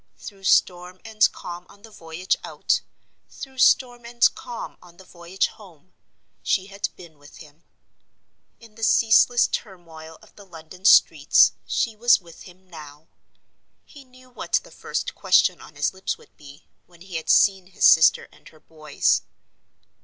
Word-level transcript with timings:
Through 0.17 0.45
storm 0.45 0.99
and 1.05 1.31
calm 1.31 1.67
on 1.69 1.83
the 1.83 1.91
voyage 1.91 2.35
out, 2.43 2.81
through 3.29 3.59
storm 3.59 4.03
and 4.03 4.27
calm 4.33 4.77
on 4.81 4.97
the 4.97 5.03
voyage 5.05 5.45
home, 5.45 5.93
she 6.41 6.65
had 6.65 6.89
been 6.95 7.19
with 7.19 7.37
him. 7.37 7.63
In 8.59 8.73
the 8.73 8.81
ceaseless 8.83 9.45
turmoil 9.45 10.17
of 10.23 10.35
the 10.35 10.43
London 10.43 10.85
streets, 10.85 11.51
she 11.67 11.95
was 11.95 12.19
with 12.19 12.45
him 12.49 12.67
now. 12.67 13.09
He 13.85 14.03
knew 14.03 14.31
what 14.31 14.53
the 14.63 14.71
first 14.71 15.13
question 15.13 15.61
on 15.61 15.75
his 15.75 15.93
lips 15.93 16.17
would 16.17 16.35
be, 16.35 16.65
when 16.87 17.01
he 17.01 17.17
had 17.17 17.29
seen 17.29 17.67
his 17.67 17.85
sister 17.85 18.27
and 18.31 18.49
her 18.49 18.59
boys. 18.59 19.21